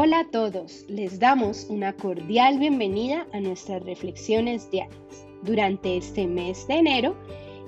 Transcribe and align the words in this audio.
Hola 0.00 0.20
a 0.20 0.30
todos, 0.30 0.84
les 0.88 1.18
damos 1.18 1.64
una 1.68 1.92
cordial 1.92 2.60
bienvenida 2.60 3.26
a 3.32 3.40
nuestras 3.40 3.82
reflexiones 3.82 4.70
diarias. 4.70 5.26
Durante 5.42 5.96
este 5.96 6.28
mes 6.28 6.68
de 6.68 6.74
enero 6.74 7.16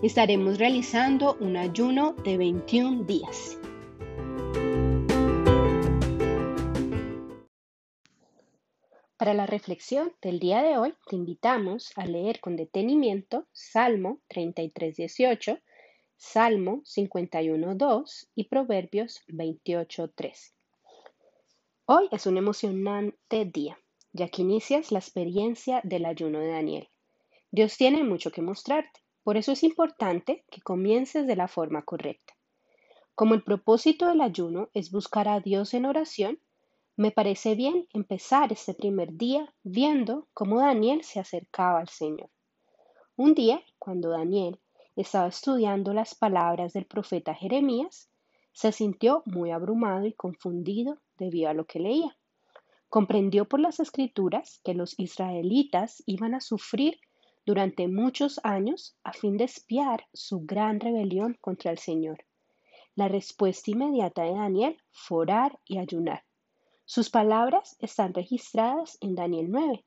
estaremos 0.01 0.57
realizando 0.57 1.37
un 1.41 1.57
ayuno 1.57 2.13
de 2.23 2.39
21 2.39 3.03
días. 3.03 3.59
Para 9.17 9.35
la 9.35 9.47
reflexión 9.47 10.13
del 10.23 10.39
día 10.39 10.63
de 10.63 10.79
hoy, 10.79 10.95
te 11.09 11.17
invitamos 11.17 11.91
a 11.97 12.07
leer 12.07 12.39
con 12.39 12.55
detenimiento 12.55 13.49
Salmo 13.51 14.21
33.18, 14.29 15.61
Salmo 16.17 16.83
51.2 16.85 18.29
y 18.37 18.45
Proverbios 18.45 19.21
28.3. 19.27 20.53
Hoy 21.93 22.07
es 22.13 22.27
un 22.27 22.37
emocionante 22.37 23.47
día, 23.47 23.77
ya 24.13 24.29
que 24.29 24.43
inicias 24.43 24.93
la 24.93 25.01
experiencia 25.01 25.81
del 25.83 26.05
ayuno 26.05 26.39
de 26.39 26.47
Daniel. 26.47 26.89
Dios 27.51 27.77
tiene 27.77 28.05
mucho 28.05 28.31
que 28.31 28.43
mostrarte, 28.43 29.01
por 29.25 29.37
eso 29.37 29.51
es 29.51 29.65
importante 29.65 30.45
que 30.53 30.63
comiences 30.63 31.27
de 31.27 31.35
la 31.35 31.49
forma 31.49 31.83
correcta. 31.83 32.35
Como 33.17 33.35
el 33.35 33.43
propósito 33.43 34.07
del 34.07 34.21
ayuno 34.21 34.69
es 34.73 34.93
buscar 34.93 35.27
a 35.27 35.41
Dios 35.41 35.75
en 35.75 35.85
oración, 35.85 36.39
me 36.95 37.11
parece 37.11 37.57
bien 37.57 37.89
empezar 37.93 38.53
este 38.53 38.73
primer 38.73 39.15
día 39.15 39.53
viendo 39.65 40.29
cómo 40.33 40.61
Daniel 40.61 41.03
se 41.03 41.19
acercaba 41.19 41.81
al 41.81 41.89
Señor. 41.89 42.31
Un 43.17 43.35
día, 43.35 43.65
cuando 43.81 44.11
Daniel 44.11 44.61
estaba 44.95 45.27
estudiando 45.27 45.93
las 45.93 46.15
palabras 46.15 46.73
del 46.73 46.87
profeta 46.87 47.35
Jeremías, 47.35 48.09
se 48.53 48.71
sintió 48.71 49.25
muy 49.27 49.51
abrumado 49.51 50.07
y 50.07 50.13
confundido 50.13 51.01
debido 51.21 51.51
a 51.51 51.55
lo 51.55 51.67
que 51.67 51.79
leía. 51.79 52.17
Comprendió 52.89 53.45
por 53.45 53.61
las 53.61 53.79
escrituras 53.79 54.61
que 54.65 54.75
los 54.75 54.99
israelitas 54.99 56.03
iban 56.07 56.35
a 56.35 56.41
sufrir 56.41 56.99
durante 57.47 57.87
muchos 57.87 58.41
años 58.43 58.97
a 59.05 59.13
fin 59.13 59.37
de 59.37 59.45
espiar 59.45 60.07
su 60.13 60.41
gran 60.41 60.81
rebelión 60.81 61.39
contra 61.41 61.71
el 61.71 61.79
Señor. 61.79 62.25
La 62.97 63.07
respuesta 63.07 63.71
inmediata 63.71 64.25
de 64.25 64.33
Daniel 64.33 64.77
fue 64.91 65.19
orar 65.19 65.59
y 65.65 65.79
ayunar. 65.79 66.25
Sus 66.85 67.09
palabras 67.11 67.77
están 67.79 68.13
registradas 68.15 68.99
en 69.01 69.15
Daniel 69.15 69.47
9 69.49 69.85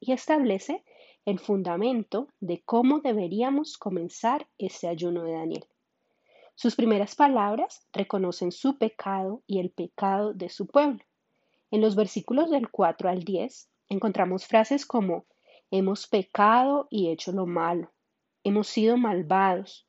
y 0.00 0.12
establece 0.12 0.82
el 1.26 1.38
fundamento 1.38 2.28
de 2.40 2.62
cómo 2.64 3.00
deberíamos 3.00 3.76
comenzar 3.76 4.48
este 4.56 4.88
ayuno 4.88 5.24
de 5.24 5.32
Daniel. 5.32 5.64
Sus 6.60 6.74
primeras 6.74 7.14
palabras 7.14 7.86
reconocen 7.92 8.50
su 8.50 8.78
pecado 8.78 9.44
y 9.46 9.60
el 9.60 9.70
pecado 9.70 10.34
de 10.34 10.48
su 10.48 10.66
pueblo. 10.66 10.98
En 11.70 11.80
los 11.80 11.94
versículos 11.94 12.50
del 12.50 12.68
4 12.68 13.08
al 13.08 13.22
10 13.22 13.70
encontramos 13.90 14.44
frases 14.44 14.84
como 14.84 15.24
hemos 15.70 16.08
pecado 16.08 16.88
y 16.90 17.10
hecho 17.10 17.30
lo 17.30 17.46
malo, 17.46 17.92
hemos 18.42 18.66
sido 18.66 18.96
malvados, 18.96 19.86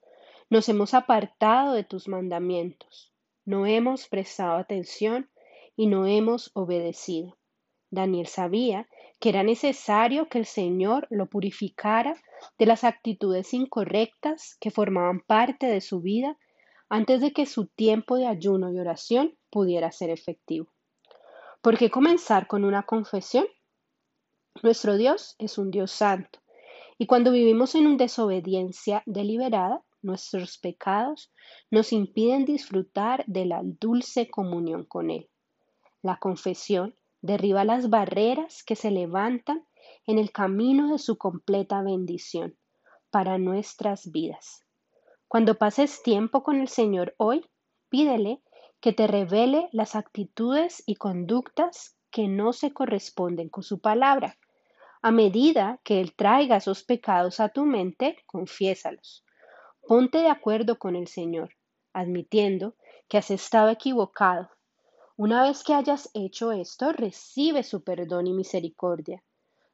nos 0.52 0.70
hemos 0.70 0.94
apartado 0.94 1.74
de 1.74 1.84
tus 1.84 2.08
mandamientos, 2.08 3.12
no 3.46 3.66
hemos 3.66 4.08
prestado 4.08 4.58
atención 4.58 5.28
y 5.76 5.88
no 5.88 6.06
hemos 6.06 6.52
obedecido. 6.54 7.36
Daniel 7.90 8.28
sabía 8.28 8.88
que 9.20 9.30
era 9.30 9.42
necesario 9.42 10.30
que 10.30 10.38
el 10.38 10.46
Señor 10.46 11.08
lo 11.10 11.26
purificara 11.26 12.14
de 12.60 12.68
las 12.68 12.84
actitudes 12.84 13.56
incorrectas 13.56 14.56
que 14.60 14.70
formaban 14.70 15.22
parte 15.22 15.66
de 15.66 15.82
su 15.82 16.02
vida 16.02 16.38
antes 16.90 17.22
de 17.22 17.32
que 17.32 17.46
su 17.46 17.68
tiempo 17.68 18.18
de 18.18 18.28
ayuno 18.28 18.74
y 18.74 18.80
oración 18.80 19.38
pudiera 19.50 19.92
ser 19.92 20.10
efectivo. 20.10 20.74
¿Por 21.62 21.78
qué 21.78 21.90
comenzar 21.90 22.48
con 22.48 22.66
una 22.66 22.84
confesión? 22.84 23.46
Nuestro 24.64 24.98
Dios 24.98 25.36
es 25.38 25.58
un 25.58 25.72
Dios 25.72 25.92
santo, 25.92 26.40
y 26.98 27.06
cuando 27.06 27.32
vivimos 27.32 27.76
en 27.76 27.88
una 27.88 27.98
desobediencia 27.98 29.04
deliberada, 29.06 29.84
nuestros 30.02 30.58
pecados 30.58 31.32
nos 31.70 31.94
impiden 31.94 32.46
disfrutar 32.46 33.24
de 33.28 33.46
la 33.46 33.62
dulce 33.64 34.30
comunión 34.30 34.86
con 34.86 35.12
Él. 35.12 35.30
La 36.02 36.18
confesión 36.18 36.96
derriba 37.22 37.64
las 37.66 37.90
barreras 37.90 38.64
que 38.64 38.76
se 38.76 38.92
levantan 38.92 39.66
en 40.06 40.18
el 40.18 40.32
camino 40.32 40.92
de 40.92 40.98
su 40.98 41.18
completa 41.18 41.82
bendición 41.82 42.58
para 43.10 43.38
nuestras 43.38 44.12
vidas. 44.12 44.66
Cuando 45.30 45.60
pases 45.60 46.02
tiempo 46.02 46.42
con 46.42 46.60
el 46.60 46.70
Señor 46.70 47.14
hoy, 47.18 47.46
pídele 47.90 48.42
que 48.80 48.94
te 48.94 49.06
revele 49.06 49.70
las 49.72 49.96
actitudes 49.96 50.82
y 50.88 50.96
conductas 50.96 51.96
que 52.10 52.28
no 52.28 52.52
se 52.52 52.74
corresponden 52.74 53.48
con 53.48 53.62
su 53.62 53.80
palabra. 53.80 54.40
A 55.04 55.12
medida 55.12 55.80
que 55.84 56.02
Él 56.02 56.16
traiga 56.16 56.58
esos 56.58 56.84
pecados 56.84 57.40
a 57.40 57.50
tu 57.50 57.64
mente, 57.64 58.18
confiésalos. 58.26 59.24
Ponte 59.88 60.18
de 60.18 60.30
acuerdo 60.30 60.80
con 60.80 60.96
el 60.96 61.08
Señor, 61.08 61.50
admitiendo 61.94 62.74
que 63.08 63.20
has 63.20 63.30
estado 63.30 63.70
equivocado. 63.70 64.50
Una 65.16 65.44
vez 65.44 65.64
que 65.64 65.76
hayas 65.76 66.10
hecho 66.16 66.52
esto, 66.52 66.92
recibe 66.92 67.62
su 67.62 67.84
perdón 67.84 68.26
y 68.26 68.34
misericordia. 68.34 69.24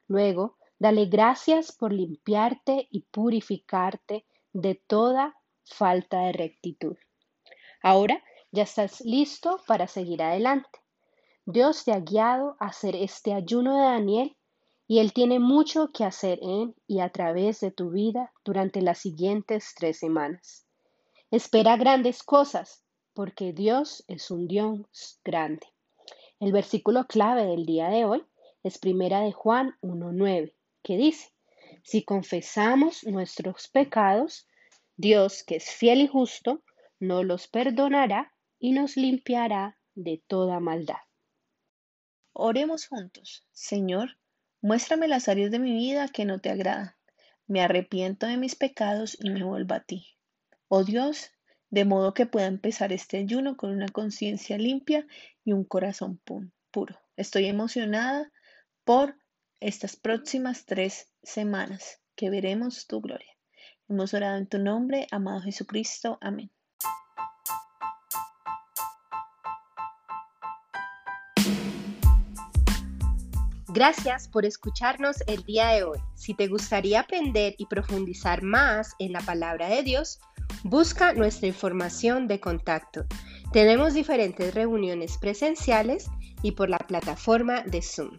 Luego, 0.06 0.58
dale 0.78 1.06
gracias 1.06 1.72
por 1.72 1.94
limpiarte 1.94 2.88
y 2.90 3.06
purificarte 3.10 4.26
de 4.52 4.74
toda 4.74 5.34
falta 5.66 6.20
de 6.20 6.32
rectitud. 6.32 6.96
Ahora 7.82 8.22
ya 8.52 8.62
estás 8.62 9.00
listo 9.02 9.60
para 9.66 9.86
seguir 9.86 10.22
adelante. 10.22 10.80
Dios 11.44 11.84
te 11.84 11.92
ha 11.92 12.00
guiado 12.00 12.56
a 12.58 12.66
hacer 12.66 12.96
este 12.96 13.32
ayuno 13.32 13.76
de 13.76 13.82
Daniel 13.82 14.36
y 14.88 15.00
Él 15.00 15.12
tiene 15.12 15.38
mucho 15.38 15.90
que 15.92 16.04
hacer 16.04 16.38
en 16.42 16.74
y 16.86 17.00
a 17.00 17.10
través 17.10 17.60
de 17.60 17.70
tu 17.70 17.90
vida 17.90 18.32
durante 18.44 18.82
las 18.82 18.98
siguientes 18.98 19.74
tres 19.76 19.98
semanas. 19.98 20.66
Espera 21.30 21.76
grandes 21.76 22.22
cosas 22.22 22.84
porque 23.14 23.52
Dios 23.52 24.04
es 24.08 24.30
un 24.30 24.46
Dios 24.46 25.20
grande. 25.24 25.66
El 26.38 26.52
versículo 26.52 27.06
clave 27.06 27.46
del 27.46 27.64
día 27.64 27.88
de 27.88 28.04
hoy 28.04 28.24
es 28.62 28.78
primera 28.78 29.20
de 29.20 29.32
Juan 29.32 29.76
1.9, 29.80 30.52
que 30.82 30.96
dice, 30.96 31.32
si 31.82 32.04
confesamos 32.04 33.04
nuestros 33.04 33.68
pecados, 33.68 34.46
Dios, 34.96 35.44
que 35.44 35.56
es 35.56 35.70
fiel 35.70 36.00
y 36.00 36.06
justo, 36.06 36.64
no 36.98 37.22
los 37.22 37.48
perdonará 37.48 38.32
y 38.58 38.72
nos 38.72 38.96
limpiará 38.96 39.78
de 39.94 40.22
toda 40.26 40.58
maldad. 40.58 40.96
Oremos 42.32 42.86
juntos. 42.86 43.46
Señor, 43.52 44.18
muéstrame 44.62 45.06
las 45.06 45.28
áreas 45.28 45.50
de 45.50 45.58
mi 45.58 45.72
vida 45.74 46.08
que 46.08 46.24
no 46.24 46.40
te 46.40 46.50
agradan. 46.50 46.94
Me 47.46 47.60
arrepiento 47.60 48.26
de 48.26 48.38
mis 48.38 48.56
pecados 48.56 49.16
y 49.20 49.30
me 49.30 49.44
vuelvo 49.44 49.74
a 49.74 49.80
ti. 49.80 50.16
Oh 50.68 50.82
Dios, 50.82 51.30
de 51.70 51.84
modo 51.84 52.14
que 52.14 52.26
pueda 52.26 52.46
empezar 52.46 52.92
este 52.92 53.18
ayuno 53.18 53.56
con 53.56 53.70
una 53.70 53.88
conciencia 53.88 54.56
limpia 54.56 55.06
y 55.44 55.52
un 55.52 55.64
corazón 55.64 56.20
puro. 56.70 56.98
Estoy 57.16 57.46
emocionada 57.46 58.32
por 58.84 59.16
estas 59.60 59.96
próximas 59.96 60.64
tres 60.64 61.12
semanas 61.22 62.00
que 62.14 62.30
veremos 62.30 62.86
tu 62.86 63.00
gloria. 63.00 63.35
Hemos 63.88 64.14
orado 64.14 64.36
en 64.36 64.48
tu 64.48 64.58
nombre, 64.58 65.06
amado 65.12 65.40
Jesucristo. 65.42 66.18
Amén. 66.20 66.50
Gracias 73.68 74.26
por 74.26 74.44
escucharnos 74.44 75.22
el 75.28 75.44
día 75.44 75.68
de 75.68 75.84
hoy. 75.84 75.98
Si 76.14 76.34
te 76.34 76.48
gustaría 76.48 77.00
aprender 77.00 77.54
y 77.58 77.66
profundizar 77.66 78.42
más 78.42 78.94
en 78.98 79.12
la 79.12 79.20
palabra 79.20 79.68
de 79.68 79.82
Dios, 79.82 80.18
busca 80.64 81.12
nuestra 81.12 81.46
información 81.46 82.26
de 82.26 82.40
contacto. 82.40 83.04
Tenemos 83.52 83.94
diferentes 83.94 84.54
reuniones 84.54 85.18
presenciales 85.18 86.08
y 86.42 86.52
por 86.52 86.70
la 86.70 86.78
plataforma 86.78 87.62
de 87.62 87.82
Zoom. 87.82 88.16